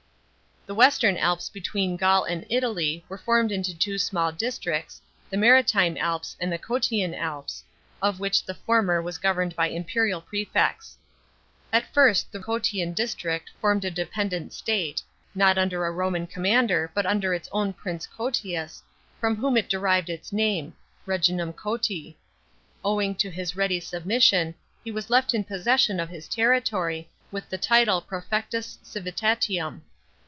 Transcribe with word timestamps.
The 0.67 0.75
western 0.75 1.17
Alps 1.17 1.49
b3twcen 1.53 1.97
Gaul 1.97 2.23
end 2.25 2.45
Italy 2.47 3.03
were 3.09 3.17
formed 3.17 3.51
into 3.51 3.75
two 3.75 3.97
small 3.97 4.31
districts, 4.31 5.01
the 5.27 5.35
Maritime 5.35 5.97
Alps, 5.97 6.37
and 6.39 6.51
the 6.53 6.59
Cottian 6.59 7.15
Alps, 7.15 7.63
of 7.99 8.19
which 8.19 8.45
the 8.45 8.53
former 8.53 9.01
was 9.01 9.17
governed 9.17 9.55
by 9.55 9.67
imperial 9.69 10.21
prefects.* 10.21 10.97
At 11.73 11.91
first 11.91 12.31
the 12.31 12.39
Cottian 12.39 12.93
district 12.93 13.49
formed 13.59 13.83
a 13.83 13.89
de 13.89 14.05
pendent 14.05 14.53
state, 14.53 15.01
not 15.33 15.57
under 15.57 15.83
a 15.83 15.91
Roman 15.91 16.27
commander, 16.27 16.91
but 16.93 17.05
undar 17.07 17.33
its 17.33 17.49
own 17.51 17.73
prince 17.73 18.07
Cottius, 18.07 18.83
from 19.19 19.37
whom 19.37 19.57
it 19.57 19.67
derived 19.67 20.11
its 20.11 20.31
name 20.31 20.75
(regnum 21.07 21.53
Cottii). 21.53 22.15
Owing 22.85 23.15
to 23.15 23.31
his 23.31 23.55
ready 23.55 23.79
submission, 23.79 24.53
he 24.83 24.91
was 24.91 25.09
left 25.09 25.33
in 25.33 25.43
possession 25.43 25.99
of 25.99 26.09
his 26.09 26.27
territory, 26.29 27.09
with 27.31 27.49
the 27.49 27.57
title 27.57 27.99
prcefectus 27.99 28.77
civitatium. 28.83 29.81